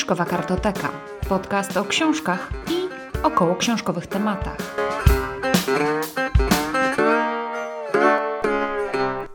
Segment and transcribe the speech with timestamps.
[0.00, 0.92] Fiszkowa Kartoteka.
[1.28, 2.88] Podcast o książkach i
[3.22, 4.76] około książkowych tematach.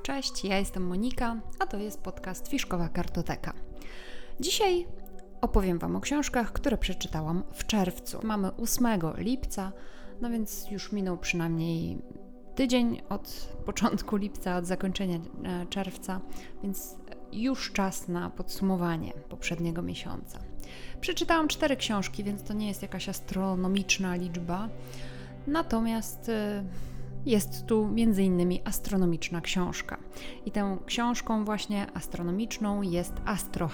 [0.03, 3.53] Cześć, ja jestem Monika, a to jest podcast Fiszkowa Kartoteka.
[4.39, 4.87] Dzisiaj
[5.41, 8.19] opowiem Wam o książkach, które przeczytałam w czerwcu.
[8.23, 8.87] Mamy 8
[9.17, 9.71] lipca,
[10.21, 11.97] no więc już minął przynajmniej
[12.55, 16.21] tydzień od początku lipca, od zakończenia e, czerwca,
[16.63, 16.95] więc
[17.35, 20.39] już czas na podsumowanie poprzedniego miesiąca.
[21.01, 24.69] Przeczytałam cztery książki, więc to nie jest jakaś astronomiczna liczba.
[25.47, 26.63] Natomiast y,
[27.25, 29.97] jest tu innymi astronomiczna książka.
[30.45, 33.69] I tą książką właśnie astronomiczną jest Astro.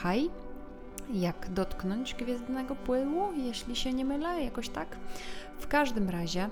[1.14, 4.98] Jak dotknąć gwiezdnego pyłu, jeśli się nie mylę, jakoś tak.
[5.60, 6.50] W każdym razie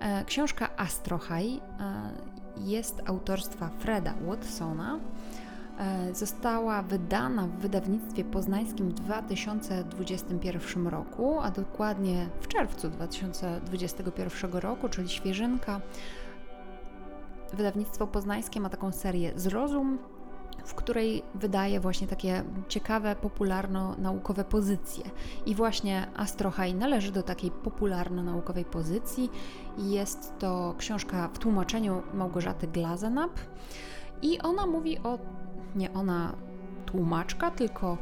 [0.00, 2.12] e, książka Astro High e,
[2.56, 5.00] jest autorstwa Freda Watsona
[6.12, 15.08] została wydana w wydawnictwie poznańskim w 2021 roku, a dokładnie w czerwcu 2021 roku, czyli
[15.08, 15.80] świeżynka.
[17.52, 19.98] Wydawnictwo poznańskie ma taką serię Zrozum,
[20.64, 25.04] w której wydaje właśnie takie ciekawe, popularno-naukowe pozycje.
[25.46, 29.30] I właśnie Astrohaj należy do takiej popularno-naukowej pozycji.
[29.78, 33.30] Jest to książka w tłumaczeniu Małgorzaty Glazenap
[34.22, 35.18] i ona mówi o
[35.76, 36.34] nie ona
[36.86, 37.98] tłumaczka, tylko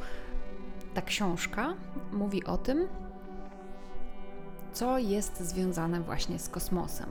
[0.94, 1.74] ta książka
[2.12, 2.88] mówi o tym,
[4.72, 7.08] co jest związane właśnie z kosmosem.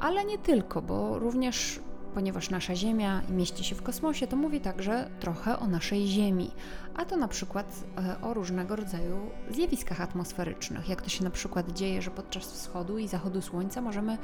[0.00, 1.80] Ale nie tylko, bo również
[2.16, 6.50] ponieważ nasza Ziemia mieści się w kosmosie, to mówi także trochę o naszej Ziemi,
[6.94, 11.72] a to na przykład e, o różnego rodzaju zjawiskach atmosferycznych, jak to się na przykład
[11.72, 14.18] dzieje, że podczas wschodu i zachodu Słońca możemy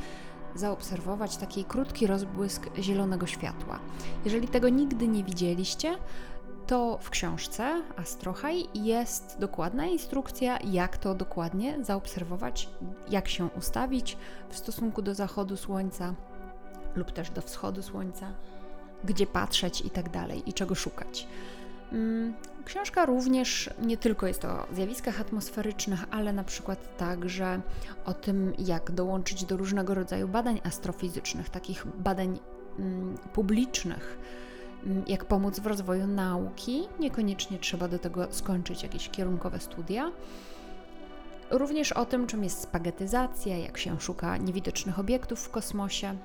[0.55, 3.79] zaobserwować taki krótki rozbłysk zielonego światła.
[4.25, 5.97] Jeżeli tego nigdy nie widzieliście,
[6.67, 12.69] to w książce Astrohaj jest dokładna instrukcja, jak to dokładnie zaobserwować,
[13.11, 14.17] jak się ustawić
[14.49, 16.15] w stosunku do zachodu słońca
[16.95, 18.33] lub też do wschodu słońca,
[19.05, 21.27] gdzie patrzeć i tak dalej i czego szukać.
[21.93, 27.61] Mm, książka również nie tylko jest o zjawiskach atmosferycznych, ale na przykład także
[28.05, 32.39] o tym, jak dołączyć do różnego rodzaju badań astrofizycznych, takich badań
[32.79, 34.19] mm, publicznych,
[34.87, 36.89] mm, jak pomóc w rozwoju nauki.
[37.01, 40.13] Niekoniecznie trzeba do tego skończyć jakieś kierunkowe studia.
[41.51, 46.17] Również o tym, czym jest spaghetyzacja, jak się szuka niewidocznych obiektów w kosmosie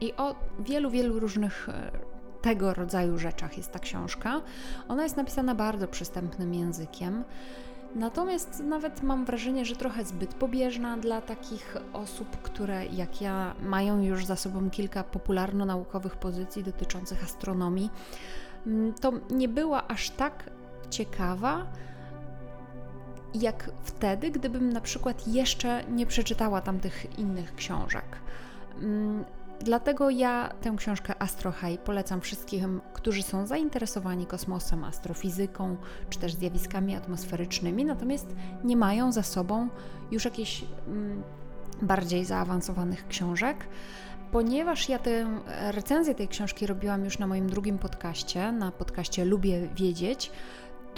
[0.00, 1.90] i o wielu, wielu różnych e,
[2.42, 4.40] tego rodzaju rzeczach jest ta książka.
[4.88, 7.24] Ona jest napisana bardzo przystępnym językiem.
[7.94, 14.02] Natomiast nawet mam wrażenie, że trochę zbyt pobieżna dla takich osób, które jak ja mają
[14.02, 17.90] już za sobą kilka popularno-naukowych pozycji dotyczących astronomii.
[18.66, 20.50] Mm, to nie była aż tak
[20.90, 21.66] ciekawa,
[23.34, 28.04] jak wtedy, gdybym na przykład jeszcze nie przeczytała tamtych innych książek.
[29.64, 35.76] Dlatego ja tę książkę Astro High polecam wszystkim, którzy są zainteresowani kosmosem, astrofizyką
[36.10, 38.26] czy też zjawiskami atmosferycznymi, natomiast
[38.64, 39.68] nie mają za sobą
[40.10, 41.22] już jakichś mm,
[41.82, 43.66] bardziej zaawansowanych książek.
[44.32, 49.68] Ponieważ ja tę recenzję tej książki robiłam już na moim drugim podcaście, na podcaście Lubię
[49.68, 50.30] Wiedzieć,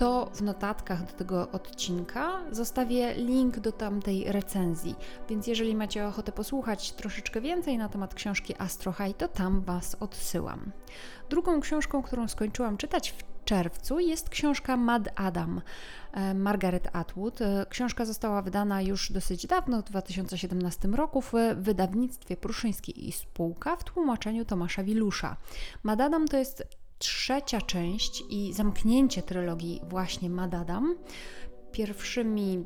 [0.02, 4.94] to w notatkach do tego odcinka zostawię link do tamtej recenzji.
[5.28, 9.96] Więc jeżeli macie ochotę posłuchać troszeczkę więcej na temat książki Astro High, to tam Was
[10.00, 10.72] odsyłam.
[11.30, 15.60] Drugą książką, którą skończyłam czytać w czerwcu jest książka Mad Adam
[16.12, 17.42] e, Margaret Atwood.
[17.42, 23.76] E, książka została wydana już dosyć dawno, w 2017 roku w wydawnictwie Pruszyńskiej i Spółka
[23.76, 25.36] w tłumaczeniu Tomasza Wilusza.
[25.82, 30.94] Mad Adam to jest trzecia część i zamknięcie trylogii właśnie Madadam.
[31.72, 32.64] Pierwszymi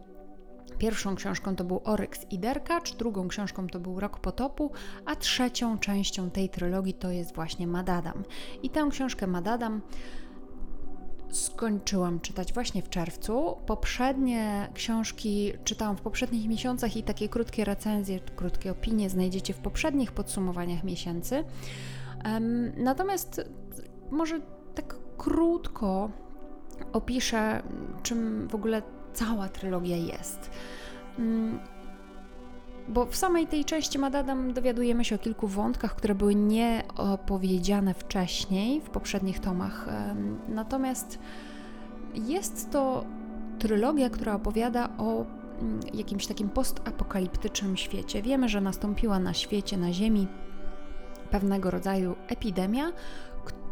[0.78, 4.70] Pierwszą książką to był Oryx i Derkacz, drugą książką to był Rok Potopu,
[5.04, 8.24] a trzecią częścią tej trylogii to jest właśnie Madadam.
[8.62, 9.82] I tę książkę Madadam
[11.30, 13.56] skończyłam czytać właśnie w czerwcu.
[13.66, 20.12] Poprzednie książki czytałam w poprzednich miesiącach i takie krótkie recenzje, krótkie opinie znajdziecie w poprzednich
[20.12, 21.44] podsumowaniach miesięcy.
[22.24, 23.50] Um, natomiast
[24.10, 24.40] może
[24.74, 26.10] tak krótko
[26.92, 27.62] opiszę,
[28.02, 28.82] czym w ogóle
[29.12, 30.50] cała trylogia jest.
[31.18, 31.58] Mm,
[32.88, 38.80] bo w samej tej części Madadam dowiadujemy się o kilku wątkach, które były nieopowiedziane wcześniej
[38.80, 39.88] w poprzednich tomach.
[40.48, 41.18] Natomiast
[42.14, 43.04] jest to
[43.58, 45.24] trylogia, która opowiada o
[45.60, 48.22] mm, jakimś takim postapokaliptycznym świecie.
[48.22, 50.28] Wiemy, że nastąpiła na świecie, na Ziemi
[51.30, 52.92] pewnego rodzaju epidemia,
[53.44, 53.65] która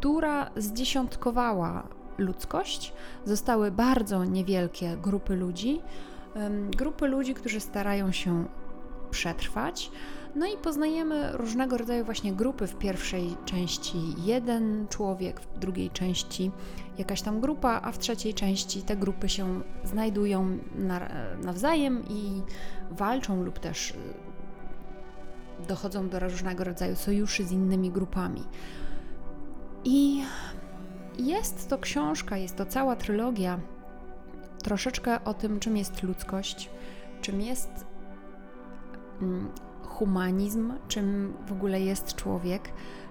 [0.57, 2.93] zdziesiątkowała ludzkość.
[3.25, 5.81] Zostały bardzo niewielkie grupy ludzi,
[6.77, 8.45] grupy ludzi, którzy starają się
[9.11, 9.91] przetrwać.
[10.35, 12.67] No i poznajemy różnego rodzaju właśnie grupy.
[12.67, 16.51] W pierwszej części jeden człowiek, w drugiej części
[16.99, 20.59] jakaś tam grupa, a w trzeciej części te grupy się znajdują
[21.43, 22.43] nawzajem i
[22.91, 23.95] walczą lub też y,
[25.69, 28.43] dochodzą do różnego rodzaju sojuszy z innymi grupami.
[29.85, 30.23] I
[31.19, 33.61] jest to książka, jest to cała trylogia
[34.63, 36.71] troszeczkę o tym, czym jest ludzkość,
[37.21, 37.87] czym jest
[39.23, 39.49] mm,
[39.83, 42.63] humanizm, czym w ogóle jest człowiek,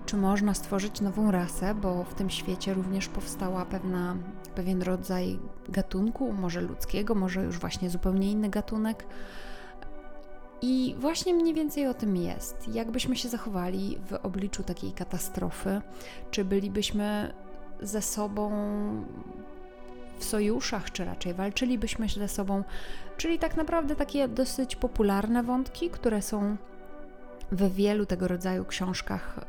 [0.06, 4.16] czy można stworzyć nową rasę, bo w tym świecie również powstała pewna,
[4.56, 9.06] pewien rodzaj gatunku, może ludzkiego, może już właśnie zupełnie inny gatunek.
[10.66, 12.68] I właśnie mniej więcej o tym jest.
[12.74, 15.82] Jakbyśmy się zachowali w obliczu takiej katastrofy,
[16.32, 17.34] czy bylibyśmy
[17.82, 18.52] ze sobą
[20.20, 22.64] w sojuszach, czy raczej walczylibyśmy ze sobą,
[23.18, 26.56] czyli tak naprawdę takie dosyć popularne wątki, które są
[27.52, 29.40] w wielu tego rodzaju książkach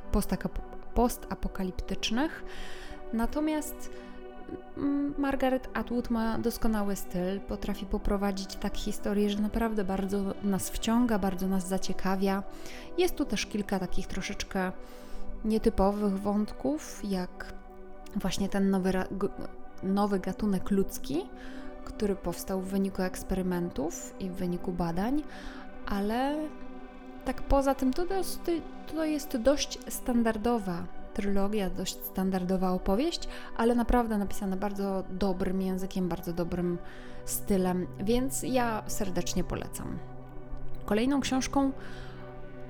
[0.95, 2.45] postapokaliptycznych.
[3.13, 3.91] Natomiast
[5.19, 11.49] Margaret Atwood ma doskonały styl, potrafi poprowadzić tak historię, że naprawdę bardzo nas wciąga, bardzo
[11.49, 12.43] nas zaciekawia.
[12.99, 14.73] Jest tu też kilka takich troszeczkę
[15.45, 17.55] nietypowych wątków, jak
[18.17, 18.93] właśnie ten nowy,
[19.83, 21.23] nowy gatunek ludzki,
[21.85, 25.23] który powstał w wyniku eksperymentów i w wyniku badań,
[25.87, 26.37] ale
[27.25, 28.05] tak poza tym to,
[28.95, 30.85] to jest dość standardowa
[31.15, 36.79] trylogia, dość standardowa opowieść, ale naprawdę napisana bardzo dobrym językiem, bardzo dobrym
[37.25, 39.99] stylem, więc ja serdecznie polecam.
[40.85, 41.73] Kolejną książką,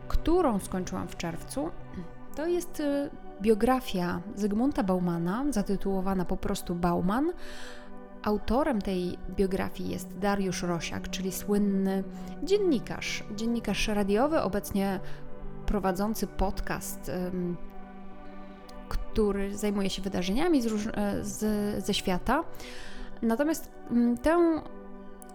[0.09, 1.71] którą skończyłam w czerwcu,
[2.37, 3.11] to jest y,
[3.43, 7.33] biografia Zygmunta Baumana, zatytułowana po prostu Bauman.
[8.23, 12.05] Autorem tej biografii jest Dariusz Rosiak, czyli słynny
[12.43, 15.01] dziennikarz, dziennikarz radiowy, obecnie
[15.67, 17.11] prowadzący podcast,
[19.15, 22.45] który zajmuje się wydarzeniami z, e, z, ze świata.
[23.23, 23.71] Natomiast
[24.23, 24.63] tę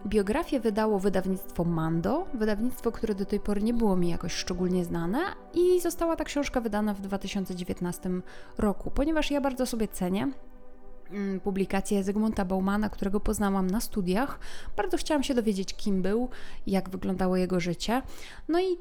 [0.08, 5.20] Biografię wydało wydawnictwo Mando, wydawnictwo, które do tej pory nie było mi jakoś szczególnie znane,
[5.54, 8.10] i została ta książka wydana w 2019
[8.58, 10.32] roku, ponieważ ja bardzo sobie cenię
[11.12, 14.40] mm, publikację Zygmunta Baumana, którego poznałam na studiach.
[14.78, 16.30] Bardzo chciałam się dowiedzieć, kim był,
[16.68, 18.02] jak wyglądało jego życie.
[18.50, 18.78] No i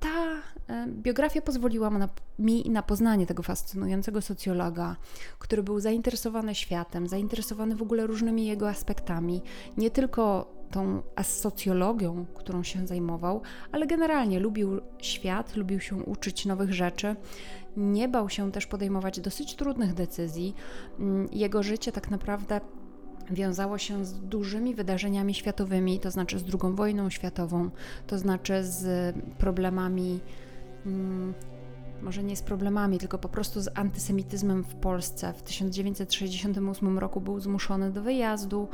[0.00, 2.08] ta e, biografia pozwoliła
[2.38, 4.96] mi na poznanie tego fascynującego socjologa,
[5.38, 9.42] który był zainteresowany światem, zainteresowany w ogóle różnymi jego aspektami,
[9.76, 13.42] nie tylko tą socjologią, którą się zajmował,
[13.72, 17.16] ale generalnie lubił świat, lubił się uczyć nowych rzeczy.
[17.76, 20.54] Nie bał się też podejmować dosyć trudnych decyzji.
[20.98, 22.60] Mm, jego życie tak naprawdę
[23.30, 27.70] wiązało się z dużymi wydarzeniami światowymi, to znaczy z II wojną światową,
[28.06, 30.20] to znaczy z problemami
[30.86, 31.34] mm,
[32.02, 35.32] może nie z problemami, tylko po prostu z antysemityzmem w Polsce.
[35.32, 38.68] W 1968 roku był zmuszony do wyjazdu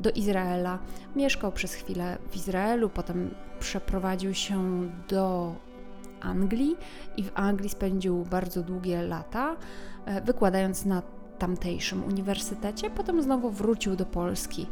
[0.00, 0.78] do Izraela.
[1.16, 5.54] Mieszkał przez chwilę w Izraelu, potem przeprowadził się do
[6.20, 6.76] Anglii
[7.16, 9.56] i w Anglii spędził bardzo długie lata,
[10.04, 11.02] e, wykładając na
[11.40, 14.66] tamtejszym uniwersytecie, potem znowu wrócił do Polski.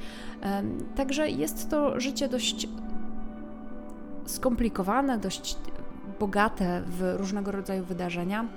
[0.97, 2.69] Także jest to życie dość
[4.27, 5.57] skomplikowane, dość
[6.21, 8.49] bogate w różnego rodzaju wydarzenia.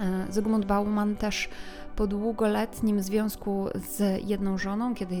[0.00, 1.48] E, Zygmunt Bauman też
[1.96, 5.16] po długoletnim związku z jedną żoną, kiedy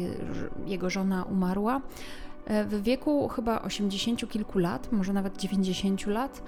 [0.66, 1.80] jego żona umarła,
[2.44, 6.42] e, w wieku chyba 80 kilku lat, może nawet 90 lat,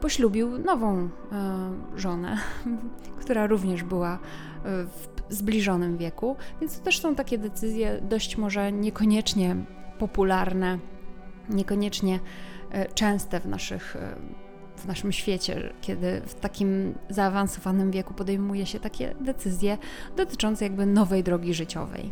[0.00, 1.08] poślubił nową
[1.96, 2.38] żonę,
[3.20, 4.18] która również była
[4.64, 9.56] w zbliżonym wieku, więc to też są takie decyzje dość może niekoniecznie
[9.98, 10.78] popularne,
[11.48, 12.20] niekoniecznie
[12.94, 13.96] częste w naszych
[14.76, 19.78] w naszym świecie, kiedy w takim zaawansowanym wieku podejmuje się takie decyzje
[20.16, 22.10] dotyczące jakby nowej drogi życiowej.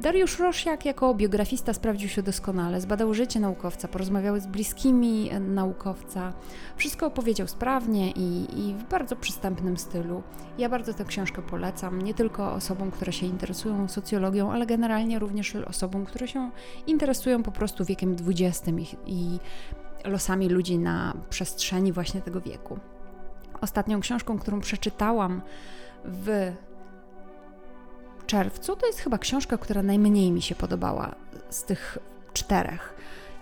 [0.00, 6.32] Dariusz Rosiak jako biografista sprawdził się doskonale, zbadał życie naukowca, porozmawiał z bliskimi naukowca,
[6.76, 10.22] wszystko opowiedział sprawnie i, i, w bardzo przystępnym stylu.
[10.58, 15.56] Ja bardzo tę książkę polecam, nie tylko osobom, które się interesują socjologią, ale generalnie również
[15.56, 16.50] osobom, które się
[16.86, 19.38] interesują po prostu wiekiem XX i, i
[20.04, 22.78] losami ludzi na przestrzeni właśnie tego wieku.
[23.60, 25.42] Ostatnią książką, którą przeczytałam
[26.04, 26.52] w
[28.28, 31.14] czerwcu, to jest chyba książka, która najmniej mi się podobała
[31.50, 31.98] z tych
[32.32, 32.94] czterech.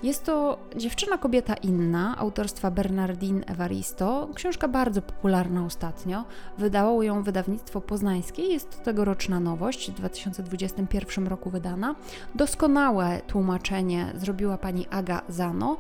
[0.02, 4.28] Jest to Dziewczyna, kobieta inna, autorstwa Bernardine Evaristo.
[4.34, 6.24] Książka bardzo popularna ostatnio.
[6.58, 8.42] Wydało ją wydawnictwo poznańskie.
[8.42, 11.94] Jest to tegoroczna nowość, w 2021 roku wydana.
[12.34, 15.76] Doskonałe tłumaczenie zrobiła pani Aga Zano.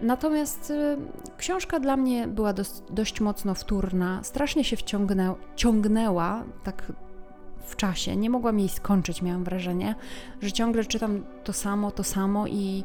[0.00, 0.96] Natomiast y,
[1.36, 6.92] książka dla mnie była dość, dość mocno wtórna, strasznie się wciągnę, ciągnęła, tak
[7.70, 8.16] w czasie.
[8.16, 9.94] Nie mogłam jej skończyć, miałam wrażenie,
[10.42, 12.84] że ciągle czytam to samo, to samo i,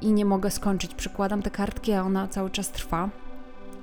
[0.00, 0.94] i, nie mogę skończyć.
[0.94, 3.10] Przykładam te kartki, a ona cały czas trwa.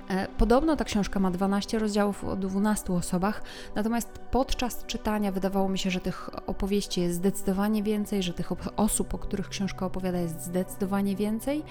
[0.10, 3.44] E, podobno ta książka ma 12 rozdziałów o 12 osobach,
[3.76, 9.14] natomiast podczas czytania wydawało mi się, że tych opowieści jest zdecydowanie więcej, że tych osób,
[9.14, 11.64] o których książka opowiada, jest zdecydowanie więcej.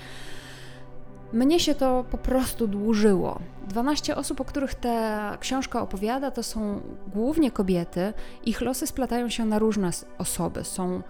[1.33, 3.41] Mnie się to po prostu dłużyło.
[3.69, 6.81] 12 osób, o których ta książka opowiada, to są
[7.15, 8.13] głównie kobiety.
[8.45, 10.65] Ich losy splatają się na różne osoby.
[10.65, 11.03] Są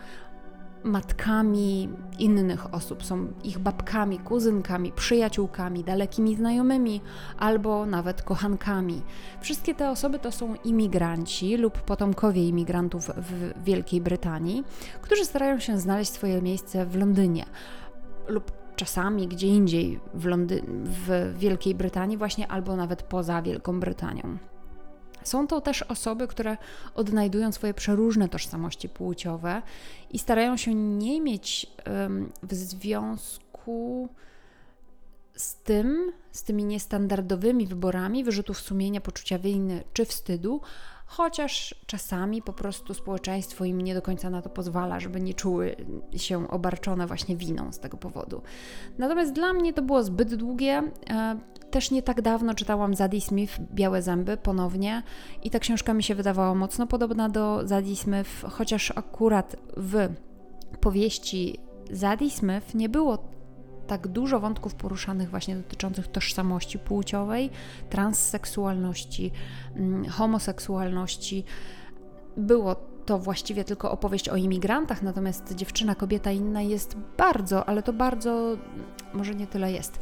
[0.84, 7.00] matkami innych osób, są ich babkami, kuzynkami, przyjaciółkami, dalekimi znajomymi
[7.38, 9.02] albo nawet kochankami.
[9.40, 14.64] Wszystkie te osoby to są imigranci lub potomkowie imigrantów w Wielkiej Brytanii,
[15.02, 17.44] którzy starają się znaleźć swoje miejsce w Londynie
[18.28, 24.38] lub czasami gdzie indziej w, Londy- w Wielkiej Brytanii, właśnie albo nawet poza Wielką Brytanią.
[25.22, 26.56] Są to też osoby, które
[26.94, 29.62] odnajdują swoje przeróżne tożsamości płciowe
[30.10, 34.08] i starają się nie mieć um, w związku
[35.34, 40.60] z tym, z tymi niestandardowymi wyborami wyrzutów sumienia, poczucia winy czy wstydu,
[41.10, 45.76] chociaż czasami po prostu społeczeństwo im nie do końca na to pozwala, żeby nie czuły
[46.16, 48.42] się obarczone właśnie winą z tego powodu.
[48.98, 50.82] Natomiast dla mnie to było zbyt długie.
[51.10, 51.38] E,
[51.70, 55.02] też nie tak dawno czytałam Zadie Smith Białe Zęby ponownie
[55.42, 60.08] i ta książka mi się wydawała mocno podobna do Zadie Smith, chociaż akurat w
[60.80, 61.58] powieści
[61.90, 63.18] Zadie Smith nie było
[63.90, 67.50] tak dużo wątków poruszanych właśnie dotyczących tożsamości płciowej,
[67.88, 69.30] transseksualności,
[69.76, 71.44] mm, homoseksualności.
[72.36, 77.92] Było to właściwie tylko opowieść o imigrantach, natomiast dziewczyna, kobieta inna jest bardzo, ale to
[77.92, 78.56] bardzo,
[79.14, 79.98] może nie tyle jest,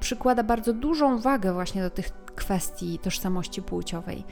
[0.00, 4.24] przykłada bardzo dużą wagę właśnie do tych kwestii tożsamości płciowej.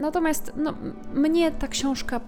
[0.00, 0.74] Natomiast no,
[1.14, 2.20] mnie ta książka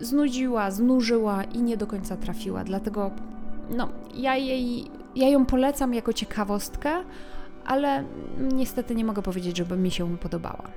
[0.00, 3.10] znudziła, znużyła i nie do końca trafiła, dlatego
[3.70, 6.90] no, ja, jej, ja ją polecam jako ciekawostkę,
[7.64, 8.04] ale
[8.38, 10.70] niestety nie mogę powiedzieć, żeby mi się podobała.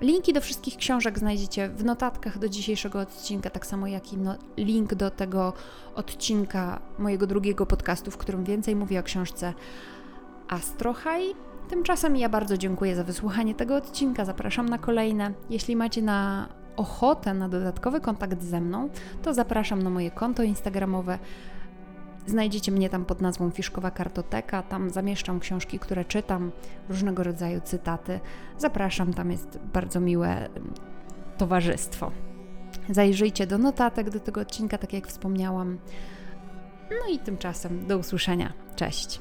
[0.00, 4.34] Linki do wszystkich książek znajdziecie w notatkach do dzisiejszego odcinka, tak samo jak i no,
[4.56, 5.52] link do tego
[5.94, 9.54] odcinka mojego drugiego podcastu, w którym więcej mówię o książce
[10.48, 11.22] Astrohaj.
[11.68, 14.24] Tymczasem ja bardzo dziękuję za wysłuchanie tego odcinka.
[14.24, 15.32] Zapraszam na kolejne.
[15.50, 18.88] Jeśli macie na ochotę na dodatkowy kontakt ze mną,
[19.22, 21.18] to zapraszam na moje konto instagramowe
[22.28, 24.62] Znajdziecie mnie tam pod nazwą Fiszkowa Kartoteka.
[24.62, 26.52] Tam zamieszczam książki, które czytam,
[26.88, 28.20] różnego rodzaju cytaty.
[28.58, 30.74] Zapraszam, tam jest bardzo miłe mm,
[31.38, 32.10] towarzystwo.
[32.90, 35.78] Zajrzyjcie do notatek do tego odcinka, tak jak wspomniałam.
[36.90, 38.52] No i tymczasem do usłyszenia.
[38.76, 39.20] Cześć.